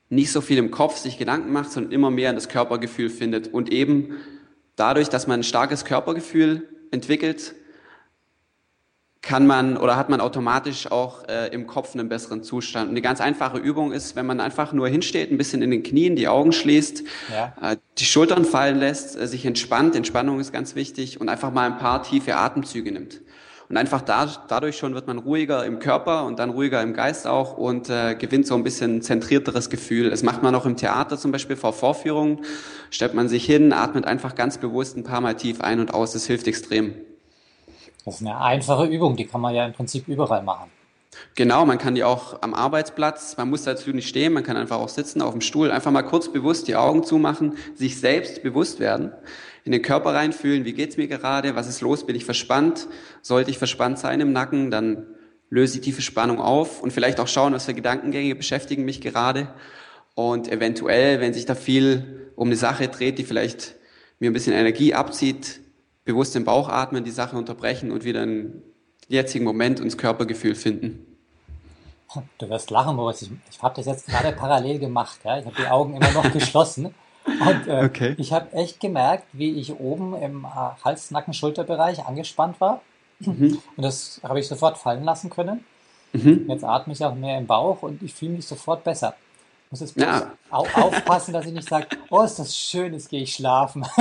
nicht 0.08 0.30
so 0.30 0.40
viel 0.40 0.58
im 0.58 0.70
Kopf 0.70 0.98
sich 0.98 1.18
Gedanken 1.18 1.52
macht, 1.52 1.72
sondern 1.72 1.90
immer 1.90 2.12
mehr 2.12 2.30
in 2.30 2.36
das 2.36 2.48
Körpergefühl 2.48 3.10
findet. 3.10 3.52
Und 3.52 3.72
eben 3.72 4.18
dadurch, 4.76 5.08
dass 5.08 5.26
man 5.26 5.40
ein 5.40 5.44
starkes 5.44 5.84
Körpergefühl 5.84 6.68
entwickelt, 6.92 7.56
kann 9.22 9.46
man 9.46 9.76
oder 9.76 9.96
hat 9.96 10.08
man 10.08 10.20
automatisch 10.20 10.90
auch 10.90 11.28
äh, 11.28 11.48
im 11.48 11.66
Kopf 11.66 11.94
einen 11.94 12.08
besseren 12.08 12.42
Zustand. 12.42 12.86
Und 12.86 12.92
eine 12.92 13.02
ganz 13.02 13.20
einfache 13.20 13.58
Übung 13.58 13.92
ist, 13.92 14.16
wenn 14.16 14.24
man 14.24 14.40
einfach 14.40 14.72
nur 14.72 14.88
hinsteht, 14.88 15.30
ein 15.30 15.36
bisschen 15.36 15.60
in 15.60 15.70
den 15.70 15.82
Knien, 15.82 16.16
die 16.16 16.26
Augen 16.26 16.52
schließt, 16.52 17.04
ja. 17.30 17.52
äh, 17.60 17.76
die 17.98 18.06
Schultern 18.06 18.44
fallen 18.44 18.78
lässt, 18.78 19.20
äh, 19.20 19.26
sich 19.26 19.44
entspannt, 19.44 19.94
Entspannung 19.94 20.40
ist 20.40 20.52
ganz 20.52 20.74
wichtig 20.74 21.20
und 21.20 21.28
einfach 21.28 21.52
mal 21.52 21.66
ein 21.66 21.78
paar 21.78 22.02
tiefe 22.02 22.36
Atemzüge 22.36 22.92
nimmt. 22.92 23.20
Und 23.68 23.76
einfach 23.76 24.02
da, 24.02 24.26
dadurch 24.48 24.78
schon 24.78 24.94
wird 24.94 25.06
man 25.06 25.18
ruhiger 25.18 25.64
im 25.64 25.78
Körper 25.78 26.24
und 26.24 26.40
dann 26.40 26.50
ruhiger 26.50 26.82
im 26.82 26.92
Geist 26.92 27.28
auch 27.28 27.56
und 27.56 27.88
äh, 27.88 28.16
gewinnt 28.16 28.46
so 28.46 28.56
ein 28.56 28.64
bisschen 28.64 29.00
zentrierteres 29.00 29.70
Gefühl. 29.70 30.10
Das 30.10 30.24
macht 30.24 30.42
man 30.42 30.56
auch 30.56 30.66
im 30.66 30.76
Theater 30.76 31.16
zum 31.16 31.30
Beispiel 31.30 31.54
vor 31.54 31.72
Vorführungen. 31.72 32.40
Stellt 32.90 33.14
man 33.14 33.28
sich 33.28 33.44
hin, 33.44 33.72
atmet 33.72 34.06
einfach 34.06 34.34
ganz 34.34 34.58
bewusst 34.58 34.96
ein 34.96 35.04
paar 35.04 35.20
Mal 35.20 35.34
tief 35.34 35.60
ein 35.60 35.78
und 35.78 35.94
aus. 35.94 36.14
Das 36.14 36.26
hilft 36.26 36.48
extrem. 36.48 36.94
Das 38.04 38.16
ist 38.16 38.20
eine 38.26 38.40
einfache 38.40 38.86
Übung, 38.86 39.16
die 39.16 39.26
kann 39.26 39.40
man 39.40 39.54
ja 39.54 39.66
im 39.66 39.72
Prinzip 39.72 40.08
überall 40.08 40.42
machen. 40.42 40.70
Genau, 41.34 41.66
man 41.66 41.78
kann 41.78 41.94
die 41.94 42.04
auch 42.04 42.40
am 42.42 42.54
Arbeitsplatz, 42.54 43.36
man 43.36 43.50
muss 43.50 43.64
dazu 43.64 43.90
nicht 43.90 44.08
stehen, 44.08 44.32
man 44.32 44.44
kann 44.44 44.56
einfach 44.56 44.78
auch 44.78 44.88
sitzen 44.88 45.22
auf 45.22 45.32
dem 45.32 45.40
Stuhl, 45.40 45.70
einfach 45.70 45.90
mal 45.90 46.02
kurz 46.02 46.32
bewusst 46.32 46.68
die 46.68 46.76
Augen 46.76 47.02
zumachen, 47.02 47.56
sich 47.74 47.98
selbst 47.98 48.42
bewusst 48.42 48.80
werden, 48.80 49.12
in 49.64 49.72
den 49.72 49.82
Körper 49.82 50.14
reinfühlen, 50.14 50.64
wie 50.64 50.72
geht's 50.72 50.96
mir 50.96 51.08
gerade, 51.08 51.56
was 51.56 51.68
ist 51.68 51.80
los, 51.80 52.06
bin 52.06 52.16
ich 52.16 52.24
verspannt, 52.24 52.86
sollte 53.22 53.50
ich 53.50 53.58
verspannt 53.58 53.98
sein 53.98 54.20
im 54.20 54.32
Nacken, 54.32 54.70
dann 54.70 55.06
löse 55.50 55.78
ich 55.78 55.84
tiefe 55.84 56.00
Spannung 56.00 56.40
auf 56.40 56.80
und 56.80 56.92
vielleicht 56.92 57.18
auch 57.20 57.28
schauen, 57.28 57.52
was 57.52 57.66
für 57.66 57.74
Gedankengänge 57.74 58.34
beschäftigen 58.36 58.84
mich 58.84 59.00
gerade 59.00 59.48
und 60.14 60.50
eventuell, 60.50 61.20
wenn 61.20 61.34
sich 61.34 61.44
da 61.44 61.54
viel 61.54 62.30
um 62.36 62.48
eine 62.48 62.56
Sache 62.56 62.88
dreht, 62.88 63.18
die 63.18 63.24
vielleicht 63.24 63.74
mir 64.20 64.30
ein 64.30 64.34
bisschen 64.34 64.52
Energie 64.52 64.94
abzieht, 64.94 65.60
bewusst 66.04 66.34
den 66.34 66.44
Bauch 66.44 66.68
atmen, 66.68 67.04
die 67.04 67.10
Sache 67.10 67.36
unterbrechen 67.36 67.90
und 67.90 68.04
wieder 68.04 68.22
einen 68.22 68.62
jetzigen 69.08 69.44
Moment 69.44 69.80
ins 69.80 69.98
Körpergefühl 69.98 70.54
finden. 70.54 71.06
Du 72.38 72.48
wirst 72.48 72.70
lachen, 72.70 72.96
Moritz. 72.96 73.22
Ich, 73.22 73.30
ich 73.50 73.62
habe 73.62 73.74
das 73.76 73.86
jetzt 73.86 74.06
gerade 74.06 74.32
parallel 74.32 74.78
gemacht. 74.78 75.20
Ja? 75.24 75.38
Ich 75.38 75.46
habe 75.46 75.56
die 75.56 75.68
Augen 75.68 75.94
immer 75.94 76.10
noch 76.12 76.32
geschlossen. 76.32 76.94
Und 77.24 77.68
äh, 77.68 77.84
okay. 77.84 78.14
ich 78.18 78.32
habe 78.32 78.52
echt 78.54 78.80
gemerkt, 78.80 79.26
wie 79.32 79.52
ich 79.52 79.78
oben 79.78 80.14
im 80.16 80.44
äh, 80.44 80.84
Hals-, 80.84 81.10
Nacken-, 81.10 81.34
Schulterbereich 81.34 82.04
angespannt 82.04 82.60
war. 82.60 82.80
Mhm. 83.20 83.58
Und 83.76 83.84
das 83.84 84.20
habe 84.24 84.40
ich 84.40 84.48
sofort 84.48 84.78
fallen 84.78 85.04
lassen 85.04 85.30
können. 85.30 85.64
Mhm. 86.12 86.46
Jetzt 86.48 86.64
atme 86.64 86.92
ich 86.92 87.04
auch 87.04 87.14
mehr 87.14 87.38
im 87.38 87.46
Bauch 87.46 87.82
und 87.82 88.02
ich 88.02 88.14
fühle 88.14 88.32
mich 88.32 88.46
sofort 88.46 88.82
besser. 88.82 89.14
Muss 89.70 89.80
jetzt 89.80 89.96
ja. 89.96 90.32
aufpassen, 90.50 91.32
dass 91.32 91.46
ich 91.46 91.52
nicht 91.52 91.68
sage, 91.68 91.86
oh, 92.10 92.22
ist 92.22 92.40
das 92.40 92.56
schön, 92.56 92.92
jetzt 92.92 93.08
gehe 93.08 93.22
ich 93.22 93.34
schlafen. 93.34 93.86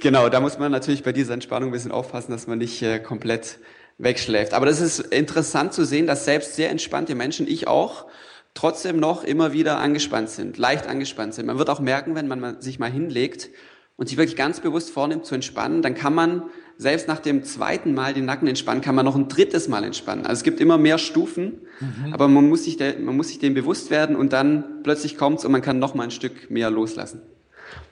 Genau, 0.00 0.28
da 0.28 0.40
muss 0.40 0.58
man 0.58 0.72
natürlich 0.72 1.04
bei 1.04 1.12
dieser 1.12 1.32
Entspannung 1.32 1.68
ein 1.68 1.72
bisschen 1.72 1.92
aufpassen, 1.92 2.32
dass 2.32 2.48
man 2.48 2.58
nicht 2.58 2.82
äh, 2.82 2.98
komplett 2.98 3.60
wegschläft. 3.98 4.52
Aber 4.52 4.66
das 4.66 4.80
ist 4.80 4.98
interessant 4.98 5.72
zu 5.72 5.84
sehen, 5.84 6.08
dass 6.08 6.24
selbst 6.24 6.56
sehr 6.56 6.70
entspannte 6.70 7.14
Menschen, 7.14 7.46
ich 7.46 7.68
auch, 7.68 8.06
trotzdem 8.52 8.98
noch 8.98 9.22
immer 9.22 9.52
wieder 9.52 9.78
angespannt 9.78 10.28
sind, 10.28 10.58
leicht 10.58 10.88
angespannt 10.88 11.34
sind. 11.34 11.46
Man 11.46 11.56
wird 11.56 11.70
auch 11.70 11.78
merken, 11.78 12.16
wenn 12.16 12.26
man 12.26 12.60
sich 12.60 12.80
mal 12.80 12.90
hinlegt 12.90 13.50
und 13.96 14.08
sich 14.08 14.18
wirklich 14.18 14.34
ganz 14.34 14.58
bewusst 14.58 14.90
vornimmt 14.90 15.24
zu 15.24 15.36
entspannen, 15.36 15.82
dann 15.82 15.94
kann 15.94 16.16
man 16.16 16.50
selbst 16.82 17.08
nach 17.08 17.20
dem 17.20 17.44
zweiten 17.44 17.94
Mal 17.94 18.12
den 18.12 18.24
Nacken 18.24 18.48
entspannen, 18.48 18.82
kann 18.82 18.94
man 18.94 19.04
noch 19.04 19.16
ein 19.16 19.28
drittes 19.28 19.68
Mal 19.68 19.84
entspannen. 19.84 20.26
Also 20.26 20.40
es 20.40 20.42
gibt 20.42 20.60
immer 20.60 20.76
mehr 20.76 20.98
Stufen, 20.98 21.60
mhm. 21.80 22.12
aber 22.12 22.28
man 22.28 22.48
muss 22.48 22.64
sich, 22.64 22.76
der, 22.76 22.98
man 22.98 23.16
muss 23.16 23.28
sich 23.28 23.38
dem 23.38 23.54
bewusst 23.54 23.90
werden 23.90 24.16
und 24.16 24.32
dann 24.32 24.82
plötzlich 24.82 25.16
kommt's 25.16 25.44
und 25.44 25.52
man 25.52 25.62
kann 25.62 25.78
noch 25.78 25.94
mal 25.94 26.04
ein 26.04 26.10
Stück 26.10 26.50
mehr 26.50 26.70
loslassen. 26.70 27.22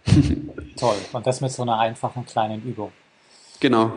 Toll. 0.76 0.96
Und 1.12 1.26
das 1.26 1.40
mit 1.40 1.52
so 1.52 1.62
einer 1.62 1.78
einfachen 1.78 2.26
kleinen 2.26 2.62
Übung. 2.62 2.92
Genau. 3.60 3.92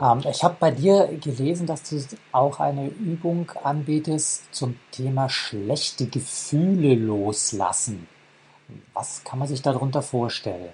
Ähm, 0.00 0.20
ich 0.28 0.42
habe 0.42 0.56
bei 0.58 0.70
dir 0.70 1.08
gelesen, 1.22 1.66
dass 1.66 1.88
du 1.88 2.02
auch 2.32 2.60
eine 2.60 2.88
Übung 2.88 3.50
anbietest 3.62 4.54
zum 4.54 4.76
Thema 4.90 5.28
schlechte 5.28 6.06
Gefühle 6.06 6.94
loslassen. 6.94 8.08
Was 8.94 9.22
kann 9.24 9.38
man 9.38 9.48
sich 9.48 9.62
darunter 9.62 10.02
vorstellen? 10.02 10.70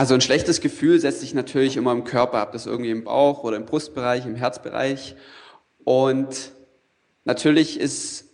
Also 0.00 0.14
ein 0.14 0.22
schlechtes 0.22 0.62
Gefühl 0.62 0.98
setzt 0.98 1.20
sich 1.20 1.34
natürlich 1.34 1.76
immer 1.76 1.92
im 1.92 2.04
Körper 2.04 2.38
ab, 2.38 2.52
das 2.52 2.64
irgendwie 2.64 2.90
im 2.90 3.04
Bauch 3.04 3.44
oder 3.44 3.58
im 3.58 3.66
Brustbereich, 3.66 4.24
im 4.24 4.34
Herzbereich. 4.34 5.14
Und 5.84 6.52
natürlich 7.26 7.78
ist 7.78 8.24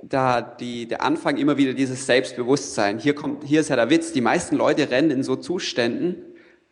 da 0.00 0.40
die, 0.40 0.86
der 0.86 1.02
Anfang 1.02 1.38
immer 1.38 1.56
wieder 1.56 1.74
dieses 1.74 2.06
Selbstbewusstsein. 2.06 3.00
Hier 3.00 3.16
kommt, 3.16 3.42
hier 3.42 3.62
ist 3.62 3.68
ja 3.68 3.74
der 3.74 3.90
Witz. 3.90 4.12
Die 4.12 4.20
meisten 4.20 4.54
Leute 4.54 4.88
rennen 4.88 5.10
in 5.10 5.24
so 5.24 5.34
Zuständen 5.34 6.22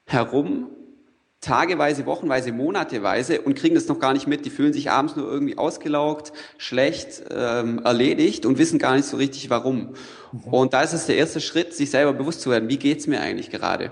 herum, 0.04 0.68
tageweise, 1.40 2.06
wochenweise, 2.06 2.52
monateweise 2.52 3.40
und 3.40 3.56
kriegen 3.56 3.74
das 3.74 3.88
noch 3.88 3.98
gar 3.98 4.12
nicht 4.12 4.28
mit. 4.28 4.46
Die 4.46 4.50
fühlen 4.50 4.72
sich 4.72 4.92
abends 4.92 5.16
nur 5.16 5.28
irgendwie 5.28 5.58
ausgelaugt, 5.58 6.32
schlecht, 6.56 7.24
ähm, 7.32 7.80
erledigt 7.84 8.46
und 8.46 8.58
wissen 8.58 8.78
gar 8.78 8.94
nicht 8.94 9.06
so 9.06 9.16
richtig 9.16 9.50
warum. 9.50 9.96
Mhm. 10.30 10.52
Und 10.52 10.72
da 10.72 10.82
ist 10.82 10.92
es 10.92 11.06
der 11.06 11.16
erste 11.16 11.40
Schritt, 11.40 11.74
sich 11.74 11.90
selber 11.90 12.12
bewusst 12.12 12.42
zu 12.42 12.50
werden. 12.50 12.68
Wie 12.68 12.78
geht's 12.78 13.08
mir 13.08 13.20
eigentlich 13.20 13.50
gerade? 13.50 13.90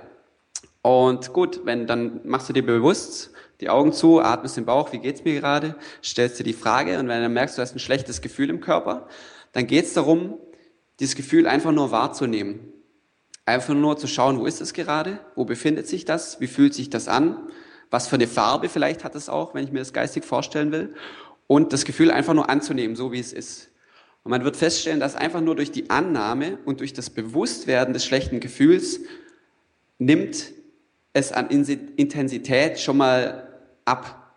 Und 0.82 1.32
gut, 1.32 1.64
wenn, 1.64 1.86
dann 1.86 2.20
machst 2.24 2.48
du 2.48 2.52
dir 2.52 2.66
bewusst, 2.66 3.30
die 3.60 3.70
Augen 3.70 3.92
zu, 3.92 4.20
atmest 4.20 4.56
den 4.56 4.64
Bauch, 4.64 4.92
wie 4.92 4.98
geht's 4.98 5.24
mir 5.24 5.38
gerade, 5.38 5.76
stellst 6.02 6.40
dir 6.40 6.44
die 6.44 6.52
Frage 6.52 6.98
und 6.98 7.06
wenn 7.06 7.22
dann 7.22 7.32
merkst, 7.32 7.56
du 7.56 7.62
hast 7.62 7.76
ein 7.76 7.78
schlechtes 7.78 8.20
Gefühl 8.20 8.50
im 8.50 8.60
Körper, 8.60 9.06
dann 9.52 9.68
geht's 9.68 9.94
darum, 9.94 10.38
dieses 10.98 11.14
Gefühl 11.14 11.46
einfach 11.46 11.70
nur 11.70 11.92
wahrzunehmen. 11.92 12.72
Einfach 13.46 13.74
nur 13.74 13.96
zu 13.96 14.08
schauen, 14.08 14.38
wo 14.40 14.46
ist 14.46 14.60
es 14.60 14.72
gerade? 14.72 15.20
Wo 15.36 15.44
befindet 15.44 15.86
sich 15.86 16.04
das? 16.04 16.40
Wie 16.40 16.46
fühlt 16.48 16.74
sich 16.74 16.90
das 16.90 17.06
an? 17.06 17.36
Was 17.90 18.08
für 18.08 18.16
eine 18.16 18.26
Farbe 18.26 18.68
vielleicht 18.68 19.04
hat 19.04 19.14
es 19.14 19.28
auch, 19.28 19.54
wenn 19.54 19.64
ich 19.64 19.72
mir 19.72 19.80
das 19.80 19.92
geistig 19.92 20.24
vorstellen 20.24 20.72
will? 20.72 20.94
Und 21.46 21.72
das 21.72 21.84
Gefühl 21.84 22.10
einfach 22.10 22.34
nur 22.34 22.48
anzunehmen, 22.48 22.96
so 22.96 23.12
wie 23.12 23.20
es 23.20 23.32
ist. 23.32 23.70
Und 24.24 24.30
man 24.30 24.44
wird 24.44 24.56
feststellen, 24.56 25.00
dass 25.00 25.16
einfach 25.16 25.40
nur 25.40 25.56
durch 25.56 25.70
die 25.70 25.90
Annahme 25.90 26.58
und 26.64 26.80
durch 26.80 26.92
das 26.92 27.10
Bewusstwerden 27.10 27.92
des 27.92 28.04
schlechten 28.04 28.40
Gefühls 28.40 29.00
nimmt 29.98 30.52
es 31.12 31.32
an 31.32 31.48
Intensität 31.48 32.80
schon 32.80 32.96
mal 32.96 33.48
ab. 33.84 34.34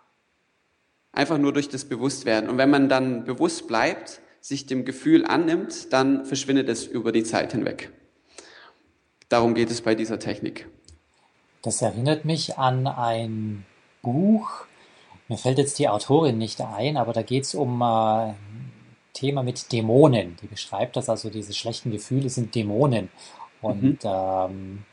Einfach 1.11 1.37
nur 1.37 1.53
durch 1.53 1.69
das 1.69 1.85
Bewusstwerden. 1.85 2.49
Und 2.49 2.57
wenn 2.57 2.69
man 2.69 2.89
dann 2.89 3.23
bewusst 3.23 3.67
bleibt, 3.67 4.21
sich 4.41 4.65
dem 4.65 4.85
Gefühl 4.85 5.25
annimmt, 5.25 5.91
dann 5.93 6.25
verschwindet 6.25 6.69
es 6.69 6.85
über 6.85 7.11
die 7.11 7.23
Zeit 7.23 7.53
hinweg. 7.53 7.91
Darum 9.29 9.55
geht 9.55 9.71
es 9.71 9.81
bei 9.81 9.95
dieser 9.95 10.19
Technik. 10.19 10.67
Das 11.61 11.81
erinnert 11.81 12.25
mich 12.25 12.57
an 12.57 12.85
ein 12.85 13.65
Buch. 14.03 14.65
Mir 15.27 15.37
fällt 15.37 15.57
jetzt 15.57 15.79
die 15.79 15.89
Autorin 15.89 16.37
nicht 16.37 16.61
ein, 16.61 16.97
aber 16.97 17.11
da 17.11 17.23
geht 17.23 17.45
es 17.45 17.55
um 17.55 17.81
äh, 17.81 18.33
Thema 19.13 19.41
mit 19.41 19.71
Dämonen. 19.71 20.37
Die 20.43 20.47
beschreibt 20.47 20.95
das, 20.95 21.09
also 21.09 21.31
diese 21.31 21.53
schlechten 21.53 21.89
Gefühle 21.89 22.29
sind 22.29 22.53
Dämonen. 22.53 23.09
Und 23.61 24.03
mhm. 24.03 24.09
ähm, 24.11 24.83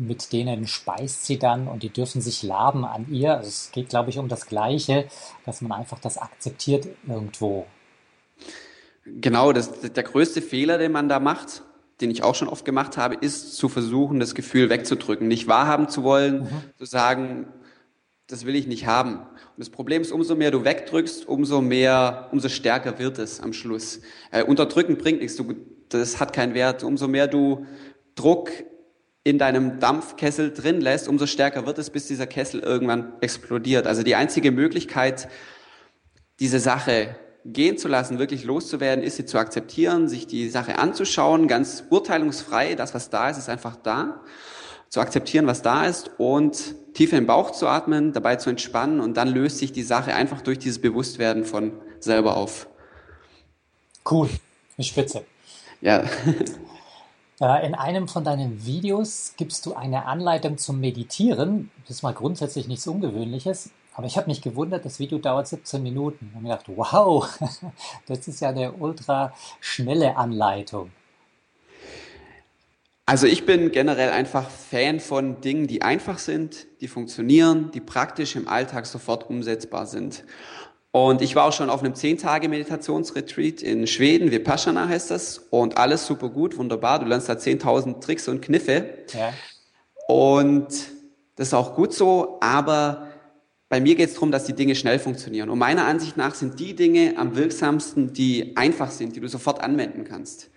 mit 0.00 0.32
denen 0.32 0.66
speist 0.66 1.26
sie 1.26 1.38
dann 1.38 1.68
und 1.68 1.82
die 1.82 1.90
dürfen 1.90 2.22
sich 2.22 2.42
laben 2.42 2.84
an 2.84 3.06
ihr. 3.10 3.36
Also 3.36 3.48
es 3.48 3.70
geht, 3.70 3.90
glaube 3.90 4.10
ich, 4.10 4.18
um 4.18 4.28
das 4.28 4.46
Gleiche, 4.46 5.06
dass 5.44 5.60
man 5.60 5.72
einfach 5.72 5.98
das 5.98 6.16
akzeptiert 6.16 6.88
irgendwo. 7.06 7.66
Genau, 9.04 9.52
das, 9.52 9.80
der 9.80 10.02
größte 10.02 10.40
Fehler, 10.40 10.78
den 10.78 10.92
man 10.92 11.08
da 11.08 11.20
macht, 11.20 11.62
den 12.00 12.10
ich 12.10 12.22
auch 12.22 12.34
schon 12.34 12.48
oft 12.48 12.64
gemacht 12.64 12.96
habe, 12.96 13.16
ist 13.16 13.56
zu 13.56 13.68
versuchen, 13.68 14.20
das 14.20 14.34
Gefühl 14.34 14.70
wegzudrücken, 14.70 15.28
nicht 15.28 15.48
wahrhaben 15.48 15.88
zu 15.88 16.02
wollen, 16.02 16.44
mhm. 16.44 16.48
zu 16.78 16.86
sagen, 16.86 17.46
das 18.26 18.46
will 18.46 18.54
ich 18.54 18.66
nicht 18.66 18.86
haben. 18.86 19.16
Und 19.16 19.58
das 19.58 19.70
Problem 19.70 20.00
ist, 20.00 20.12
umso 20.12 20.34
mehr 20.34 20.50
du 20.50 20.64
wegdrückst, 20.64 21.28
umso 21.28 21.60
mehr, 21.60 22.28
umso 22.32 22.48
stärker 22.48 22.98
wird 22.98 23.18
es 23.18 23.40
am 23.40 23.52
Schluss. 23.52 24.00
Äh, 24.30 24.44
unterdrücken 24.44 24.96
bringt 24.96 25.20
nichts, 25.20 25.36
du, 25.36 25.54
das 25.90 26.20
hat 26.20 26.32
keinen 26.32 26.54
Wert. 26.54 26.84
Umso 26.84 27.08
mehr 27.08 27.26
du 27.26 27.66
Druck 28.14 28.50
in 29.22 29.38
deinem 29.38 29.80
Dampfkessel 29.80 30.52
drin 30.52 30.80
lässt, 30.80 31.08
umso 31.08 31.26
stärker 31.26 31.66
wird 31.66 31.78
es, 31.78 31.90
bis 31.90 32.06
dieser 32.06 32.26
Kessel 32.26 32.60
irgendwann 32.60 33.12
explodiert. 33.20 33.86
Also 33.86 34.02
die 34.02 34.14
einzige 34.14 34.50
Möglichkeit, 34.50 35.28
diese 36.38 36.58
Sache 36.58 37.16
gehen 37.44 37.76
zu 37.76 37.88
lassen, 37.88 38.18
wirklich 38.18 38.44
loszuwerden, 38.44 39.04
ist 39.04 39.16
sie 39.16 39.26
zu 39.26 39.38
akzeptieren, 39.38 40.08
sich 40.08 40.26
die 40.26 40.48
Sache 40.48 40.78
anzuschauen, 40.78 41.48
ganz 41.48 41.84
urteilungsfrei, 41.90 42.74
das, 42.74 42.94
was 42.94 43.10
da 43.10 43.30
ist, 43.30 43.38
ist 43.38 43.48
einfach 43.48 43.76
da, 43.76 44.22
zu 44.88 45.00
akzeptieren, 45.00 45.46
was 45.46 45.62
da 45.62 45.86
ist 45.86 46.10
und 46.18 46.74
tief 46.94 47.12
in 47.12 47.20
den 47.20 47.26
Bauch 47.26 47.52
zu 47.52 47.68
atmen, 47.68 48.12
dabei 48.12 48.36
zu 48.36 48.50
entspannen 48.50 49.00
und 49.00 49.16
dann 49.16 49.28
löst 49.28 49.58
sich 49.58 49.72
die 49.72 49.82
Sache 49.82 50.14
einfach 50.14 50.40
durch 50.40 50.58
dieses 50.58 50.80
Bewusstwerden 50.80 51.44
von 51.44 51.72
selber 52.00 52.36
auf. 52.36 52.68
Cool, 54.10 54.28
eine 54.76 54.84
Spitze. 54.84 55.24
Ja. 55.80 56.04
Äh, 57.40 57.66
in 57.66 57.74
einem 57.74 58.06
von 58.06 58.22
deinen 58.22 58.64
Videos 58.66 59.34
gibst 59.36 59.64
du 59.66 59.74
eine 59.74 60.04
Anleitung 60.04 60.58
zum 60.58 60.78
Meditieren. 60.78 61.70
Das 61.86 61.96
ist 61.96 62.02
mal 62.02 62.14
grundsätzlich 62.14 62.68
nichts 62.68 62.86
Ungewöhnliches. 62.86 63.70
Aber 63.94 64.06
ich 64.06 64.16
habe 64.16 64.28
mich 64.28 64.40
gewundert, 64.40 64.84
das 64.84 64.98
Video 64.98 65.18
dauert 65.18 65.48
17 65.48 65.82
Minuten. 65.82 66.30
Und 66.34 66.42
mir 66.42 66.50
gedacht, 66.50 66.66
wow, 66.76 67.28
das 68.06 68.28
ist 68.28 68.40
ja 68.40 68.50
eine 68.50 68.72
ultra 68.72 69.32
schnelle 69.60 70.16
Anleitung. 70.16 70.90
Also 73.06 73.26
ich 73.26 73.44
bin 73.44 73.72
generell 73.72 74.10
einfach 74.10 74.48
Fan 74.48 75.00
von 75.00 75.40
Dingen, 75.40 75.66
die 75.66 75.82
einfach 75.82 76.20
sind, 76.20 76.68
die 76.80 76.86
funktionieren, 76.86 77.72
die 77.72 77.80
praktisch 77.80 78.36
im 78.36 78.46
Alltag 78.46 78.86
sofort 78.86 79.28
umsetzbar 79.28 79.86
sind. 79.86 80.22
Und 80.92 81.22
ich 81.22 81.36
war 81.36 81.44
auch 81.44 81.52
schon 81.52 81.70
auf 81.70 81.82
einem 81.82 81.92
10-Tage-Meditationsretreat 81.92 83.62
in 83.62 83.86
Schweden, 83.86 84.32
Vipassana 84.32 84.88
heißt 84.88 85.10
das, 85.10 85.38
und 85.50 85.76
alles 85.76 86.06
super 86.06 86.28
gut, 86.30 86.58
wunderbar. 86.58 86.98
Du 86.98 87.06
lernst 87.06 87.28
da 87.28 87.34
10.000 87.34 88.00
Tricks 88.00 88.26
und 88.26 88.40
Kniffe. 88.42 88.86
Ja. 89.12 89.32
Und 90.08 90.68
das 91.36 91.48
ist 91.48 91.54
auch 91.54 91.76
gut 91.76 91.94
so, 91.94 92.38
aber 92.40 93.06
bei 93.68 93.80
mir 93.80 93.94
geht 93.94 94.08
es 94.08 94.14
darum, 94.14 94.32
dass 94.32 94.44
die 94.44 94.52
Dinge 94.52 94.74
schnell 94.74 94.98
funktionieren. 94.98 95.48
Und 95.48 95.60
meiner 95.60 95.84
Ansicht 95.86 96.16
nach 96.16 96.34
sind 96.34 96.58
die 96.58 96.74
Dinge 96.74 97.14
am 97.16 97.36
wirksamsten, 97.36 98.12
die 98.12 98.56
einfach 98.56 98.90
sind, 98.90 99.14
die 99.14 99.20
du 99.20 99.28
sofort 99.28 99.62
anwenden 99.62 100.02
kannst. 100.02 100.50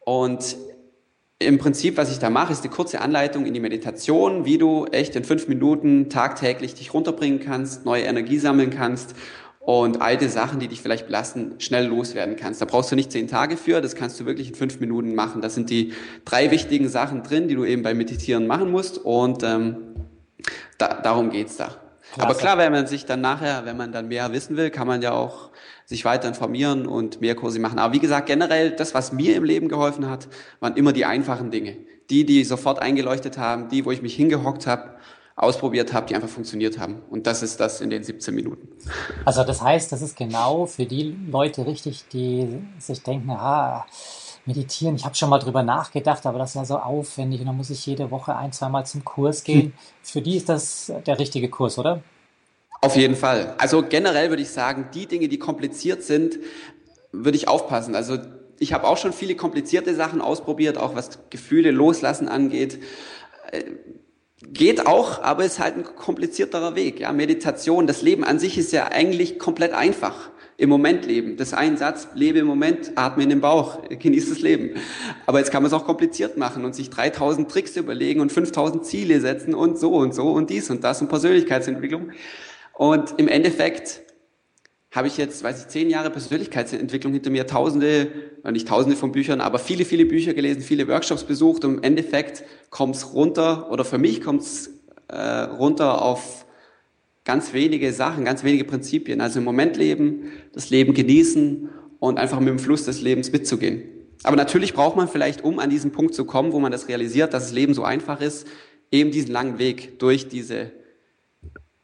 Und 0.00 0.56
im 1.44 1.58
Prinzip, 1.58 1.96
was 1.96 2.10
ich 2.10 2.18
da 2.18 2.30
mache, 2.30 2.52
ist 2.52 2.62
eine 2.62 2.72
kurze 2.72 3.00
Anleitung 3.00 3.46
in 3.46 3.54
die 3.54 3.60
Meditation, 3.60 4.44
wie 4.44 4.58
du 4.58 4.86
echt 4.86 5.14
in 5.16 5.24
fünf 5.24 5.48
Minuten 5.48 6.08
tagtäglich 6.08 6.74
dich 6.74 6.94
runterbringen 6.94 7.40
kannst, 7.40 7.84
neue 7.84 8.04
Energie 8.04 8.38
sammeln 8.38 8.70
kannst 8.70 9.14
und 9.60 10.00
alte 10.00 10.28
Sachen, 10.28 10.58
die 10.58 10.68
dich 10.68 10.80
vielleicht 10.80 11.06
belasten, 11.06 11.54
schnell 11.58 11.86
loswerden 11.86 12.36
kannst. 12.36 12.60
Da 12.60 12.64
brauchst 12.64 12.90
du 12.90 12.96
nicht 12.96 13.12
zehn 13.12 13.28
Tage 13.28 13.56
für, 13.56 13.80
das 13.80 13.94
kannst 13.94 14.18
du 14.18 14.26
wirklich 14.26 14.48
in 14.48 14.54
fünf 14.54 14.80
Minuten 14.80 15.14
machen. 15.14 15.40
Das 15.40 15.54
sind 15.54 15.70
die 15.70 15.92
drei 16.24 16.50
wichtigen 16.50 16.88
Sachen 16.88 17.22
drin, 17.22 17.48
die 17.48 17.54
du 17.54 17.64
eben 17.64 17.82
beim 17.82 17.96
Meditieren 17.96 18.46
machen 18.46 18.70
musst 18.70 18.98
und 18.98 19.42
ähm, 19.42 19.76
da, 20.78 21.00
darum 21.02 21.30
geht's 21.30 21.56
da. 21.56 21.81
Klasse. 22.12 22.28
Aber 22.28 22.38
klar, 22.38 22.58
wenn 22.58 22.72
man 22.72 22.86
sich 22.86 23.06
dann 23.06 23.20
nachher, 23.20 23.64
wenn 23.64 23.76
man 23.76 23.90
dann 23.90 24.08
mehr 24.08 24.32
wissen 24.32 24.56
will, 24.56 24.70
kann 24.70 24.86
man 24.86 25.00
ja 25.02 25.12
auch 25.12 25.50
sich 25.86 26.04
weiter 26.04 26.28
informieren 26.28 26.86
und 26.86 27.20
mehr 27.20 27.34
Kurse 27.34 27.58
machen. 27.58 27.78
Aber 27.78 27.94
wie 27.94 27.98
gesagt, 27.98 28.26
generell, 28.26 28.70
das, 28.70 28.94
was 28.94 29.12
mir 29.12 29.34
im 29.36 29.44
Leben 29.44 29.68
geholfen 29.68 30.08
hat, 30.08 30.28
waren 30.60 30.76
immer 30.76 30.92
die 30.92 31.04
einfachen 31.04 31.50
Dinge. 31.50 31.76
Die, 32.10 32.26
die 32.26 32.44
sofort 32.44 32.80
eingeleuchtet 32.80 33.38
haben, 33.38 33.68
die, 33.68 33.84
wo 33.84 33.90
ich 33.90 34.02
mich 34.02 34.14
hingehockt 34.14 34.66
habe 34.66 34.96
ausprobiert 35.36 35.92
habe, 35.92 36.06
die 36.06 36.14
einfach 36.14 36.28
funktioniert 36.28 36.78
haben. 36.78 37.02
Und 37.10 37.26
das 37.26 37.42
ist 37.42 37.58
das 37.58 37.80
in 37.80 37.90
den 37.90 38.04
17 38.04 38.34
Minuten. 38.34 38.68
Also 39.24 39.44
das 39.44 39.62
heißt, 39.62 39.90
das 39.90 40.02
ist 40.02 40.16
genau 40.16 40.66
für 40.66 40.84
die 40.84 41.16
Leute 41.30 41.66
richtig, 41.66 42.04
die 42.12 42.62
sich 42.78 43.02
denken, 43.02 43.30
ah, 43.30 43.86
meditieren, 44.46 44.96
ich 44.96 45.04
habe 45.04 45.14
schon 45.14 45.30
mal 45.30 45.38
drüber 45.38 45.62
nachgedacht, 45.62 46.26
aber 46.26 46.38
das 46.38 46.50
ist 46.50 46.56
ja 46.56 46.64
so 46.64 46.76
aufwendig 46.78 47.40
und 47.40 47.46
dann 47.46 47.56
muss 47.56 47.70
ich 47.70 47.86
jede 47.86 48.10
Woche 48.10 48.36
ein, 48.36 48.52
zweimal 48.52 48.86
zum 48.86 49.04
Kurs 49.04 49.44
gehen. 49.44 49.62
Hm. 49.62 49.72
Für 50.02 50.22
die 50.22 50.36
ist 50.36 50.48
das 50.48 50.92
der 51.06 51.18
richtige 51.18 51.48
Kurs, 51.48 51.78
oder? 51.78 52.02
Auf 52.80 52.96
jeden 52.96 53.14
Fall. 53.14 53.54
Also 53.58 53.82
generell 53.82 54.30
würde 54.30 54.42
ich 54.42 54.50
sagen, 54.50 54.88
die 54.92 55.06
Dinge, 55.06 55.28
die 55.28 55.38
kompliziert 55.38 56.02
sind, 56.02 56.38
würde 57.12 57.36
ich 57.36 57.46
aufpassen. 57.46 57.94
Also 57.94 58.18
ich 58.58 58.72
habe 58.72 58.88
auch 58.88 58.96
schon 58.96 59.12
viele 59.12 59.36
komplizierte 59.36 59.94
Sachen 59.94 60.20
ausprobiert, 60.20 60.78
auch 60.78 60.96
was 60.96 61.18
Gefühle 61.30 61.70
loslassen 61.70 62.28
angeht 62.28 62.80
äh, 63.52 63.62
Geht 64.48 64.86
auch, 64.86 65.22
aber 65.22 65.44
ist 65.44 65.60
halt 65.60 65.76
ein 65.76 65.84
komplizierterer 65.84 66.74
Weg. 66.74 67.00
Ja, 67.00 67.12
Meditation, 67.12 67.86
das 67.86 68.02
Leben 68.02 68.24
an 68.24 68.38
sich 68.38 68.58
ist 68.58 68.72
ja 68.72 68.88
eigentlich 68.88 69.38
komplett 69.38 69.72
einfach. 69.72 70.30
Im 70.58 70.68
Moment 70.68 71.06
leben. 71.06 71.36
Das 71.36 71.48
ist 71.48 71.54
ein 71.54 71.76
Satz, 71.76 72.08
lebe 72.14 72.38
im 72.38 72.46
Moment, 72.46 72.92
atme 72.94 73.22
in 73.22 73.30
den 73.30 73.40
Bauch, 73.40 73.80
genieße 73.88 74.30
das 74.30 74.40
Leben. 74.40 74.76
Aber 75.26 75.38
jetzt 75.38 75.50
kann 75.50 75.62
man 75.62 75.68
es 75.68 75.72
auch 75.72 75.86
kompliziert 75.86 76.36
machen 76.36 76.64
und 76.64 76.74
sich 76.74 76.90
3000 76.90 77.50
Tricks 77.50 77.76
überlegen 77.76 78.20
und 78.20 78.30
5000 78.30 78.84
Ziele 78.84 79.20
setzen 79.20 79.54
und 79.54 79.78
so 79.78 79.94
und 79.94 80.14
so 80.14 80.30
und 80.30 80.50
dies 80.50 80.70
und 80.70 80.84
das 80.84 81.00
und 81.00 81.08
Persönlichkeitsentwicklung. 81.08 82.10
Und 82.74 83.14
im 83.16 83.28
Endeffekt 83.28 84.02
habe 84.92 85.08
ich 85.08 85.16
jetzt, 85.16 85.42
weiß 85.42 85.62
ich, 85.62 85.68
zehn 85.68 85.88
Jahre 85.88 86.10
Persönlichkeitsentwicklung 86.10 87.14
hinter 87.14 87.30
mir, 87.30 87.46
tausende, 87.46 88.08
nicht 88.50 88.68
tausende 88.68 88.96
von 88.96 89.10
Büchern, 89.10 89.40
aber 89.40 89.58
viele, 89.58 89.86
viele 89.86 90.04
Bücher 90.04 90.34
gelesen, 90.34 90.60
viele 90.60 90.86
Workshops 90.86 91.24
besucht 91.24 91.64
und 91.64 91.78
im 91.78 91.82
Endeffekt 91.82 92.44
kommt 92.68 92.96
es 92.96 93.14
runter, 93.14 93.70
oder 93.70 93.86
für 93.86 93.98
mich 93.98 94.20
kommt 94.20 94.42
es 94.42 94.70
äh, 95.08 95.16
runter 95.16 96.02
auf 96.02 96.44
ganz 97.24 97.52
wenige 97.52 97.92
Sachen, 97.92 98.24
ganz 98.24 98.44
wenige 98.44 98.64
Prinzipien. 98.64 99.20
Also 99.20 99.38
im 99.38 99.44
Moment 99.44 99.76
leben, 99.76 100.32
das 100.52 100.70
Leben 100.70 100.94
genießen 100.94 101.68
und 101.98 102.18
einfach 102.18 102.40
mit 102.40 102.48
dem 102.48 102.58
Fluss 102.58 102.84
des 102.84 103.00
Lebens 103.00 103.30
mitzugehen. 103.32 103.82
Aber 104.24 104.36
natürlich 104.36 104.74
braucht 104.74 104.96
man 104.96 105.08
vielleicht, 105.08 105.42
um 105.42 105.58
an 105.58 105.70
diesen 105.70 105.92
Punkt 105.92 106.14
zu 106.14 106.24
kommen, 106.24 106.52
wo 106.52 106.60
man 106.60 106.72
das 106.72 106.88
realisiert, 106.88 107.34
dass 107.34 107.44
das 107.44 107.52
Leben 107.52 107.74
so 107.74 107.84
einfach 107.84 108.20
ist, 108.20 108.46
eben 108.90 109.10
diesen 109.10 109.32
langen 109.32 109.58
Weg 109.58 109.98
durch 109.98 110.28
diese 110.28 110.72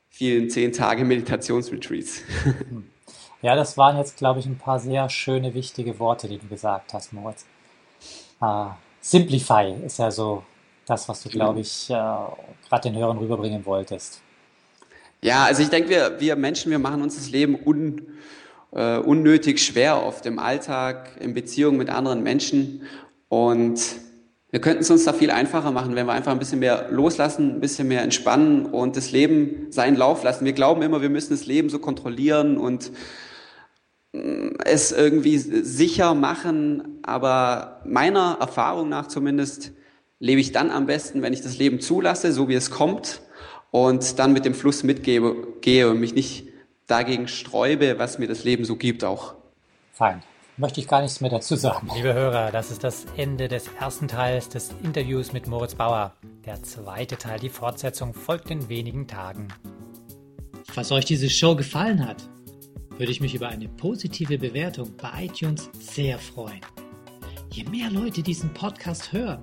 vielen 0.09 0.51
zehn 0.51 0.73
Tage 0.73 1.05
Meditationsretreats. 1.05 2.23
Ja, 3.41 3.55
das 3.55 3.79
waren 3.79 3.97
jetzt, 3.97 4.17
glaube 4.17 4.41
ich, 4.41 4.47
ein 4.47 4.59
paar 4.59 4.81
sehr 4.81 5.09
schöne, 5.09 5.55
wichtige 5.55 6.01
Worte, 6.01 6.27
die 6.27 6.39
du 6.39 6.49
gesagt 6.49 6.93
hast, 6.93 7.13
Moritz. 7.13 7.47
Uh, 8.41 8.71
Simplify 9.01 9.75
ist 9.87 10.01
ja 10.01 10.11
so 10.11 10.43
das, 10.87 11.09
was 11.09 11.23
du, 11.23 11.29
glaube 11.29 11.55
genau. 11.55 11.61
ich, 11.61 11.89
uh, 11.89 12.69
gerade 12.69 12.91
den 12.91 12.97
Hörern 12.97 13.19
rüberbringen 13.19 13.65
wolltest. 13.65 14.23
Ja, 15.23 15.45
also 15.45 15.63
ich 15.63 15.69
denke, 15.69 15.91
wir, 15.91 16.17
wir 16.21 16.37
Menschen, 16.37 16.71
wir 16.71 16.79
machen 16.79 17.03
uns 17.03 17.17
das 17.17 17.31
Leben 17.31 17.59
un, 17.65 18.03
uh, 18.73 19.01
unnötig 19.05 19.61
schwer 19.61 20.05
oft 20.05 20.27
im 20.27 20.39
Alltag, 20.39 21.17
in 21.21 21.35
Beziehungen 21.35 21.77
mit 21.77 21.91
anderen 21.91 22.23
Menschen. 22.23 22.83
Und 23.29 23.81
wir 24.51 24.61
könnten 24.61 24.83
es 24.83 24.91
uns 24.91 25.05
da 25.05 25.13
viel 25.13 25.31
einfacher 25.31 25.73
machen, 25.73 25.97
wenn 25.97 26.07
wir 26.07 26.13
einfach 26.13 26.33
ein 26.33 26.39
bisschen 26.39 26.61
mehr 26.61 26.87
loslassen, 26.91 27.57
ein 27.57 27.61
bisschen 27.61 27.89
mehr 27.89 28.03
entspannen 28.03 28.67
und 28.67 28.97
das 28.97 29.11
Leben 29.11 29.67
seinen 29.71 29.97
Lauf 29.97 30.23
lassen. 30.23 30.45
Wir 30.45 30.53
glauben 30.53 30.83
immer, 30.83 31.03
wir 31.03 31.11
müssen 31.11 31.31
das 31.31 31.47
Leben 31.47 31.69
so 31.69 31.81
kontrollieren 31.81 32.57
und 32.57 32.93
es 34.65 34.93
irgendwie 34.93 35.37
sicher 35.37 36.15
machen, 36.15 37.01
aber 37.03 37.83
meiner 37.85 38.39
Erfahrung 38.41 38.89
nach 38.89 39.09
zumindest 39.09 39.73
lebe 40.19 40.41
ich 40.41 40.53
dann 40.53 40.71
am 40.71 40.87
besten, 40.87 41.23
wenn 41.23 41.33
ich 41.33 41.43
das 41.43 41.59
Leben 41.59 41.81
zulasse, 41.81 42.33
so 42.33 42.49
wie 42.49 42.55
es 42.55 42.71
kommt, 42.71 43.21
und 43.71 44.19
dann 44.19 44.33
mit 44.33 44.45
dem 44.45 44.55
Fluss 44.55 44.83
mitgehe 44.83 45.35
gehe 45.61 45.89
und 45.89 46.01
mich 46.01 46.15
nicht 46.15 46.45
dagegen 46.87 47.29
sträube, 47.29 47.99
was 47.99 48.19
mir 48.19 48.27
das 48.27 48.45
Leben 48.45 48.65
so 48.65 48.77
gibt 48.77 49.05
auch. 49.05 49.35
Fein. 49.93 50.23
Möchte 50.57 50.81
ich 50.81 50.89
gar 50.89 51.03
nichts 51.03 51.21
mehr 51.21 51.31
dazu 51.31 51.55
sagen. 51.55 51.89
Liebe 51.95 52.15
Hörer, 52.15 52.51
das 52.51 52.73
ist 52.73 52.83
das 52.83 53.07
Ende 53.17 53.47
des 53.47 53.69
ersten 53.79 54.09
Teils 54.09 54.49
des 54.49 54.75
Interviews 54.83 55.33
mit 55.33 55.47
Moritz 55.47 55.77
Bauer. 55.77 56.15
Der 56.47 56.61
zweite 56.65 57.17
Teil, 57.17 57.39
die 57.39 57.49
Fortsetzung, 57.49 58.13
folgt 58.13 58.51
in 58.51 58.69
wenigen 58.69 59.07
Tagen. 59.07 59.49
Falls 60.67 60.91
euch 60.91 61.05
diese 61.05 61.31
Show 61.31 61.55
gefallen 61.55 62.05
hat, 62.05 62.29
würde 62.91 63.13
ich 63.13 63.21
mich 63.21 63.37
über 63.37 63.49
eine 63.49 63.69
positive 63.69 64.37
Bewertung 64.39 64.97
bei 64.97 65.27
iTunes 65.27 65.71
sehr 65.79 66.19
freuen. 66.19 66.61
Je 67.51 67.63
mehr 67.65 67.91
Leute 67.91 68.23
diesen 68.23 68.53
Podcast 68.53 69.13
hören, 69.13 69.43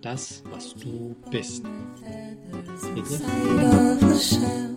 das, 0.00 0.42
was 0.50 0.74
du 0.74 1.14
bist. 1.30 1.64
Bitte? 2.94 4.76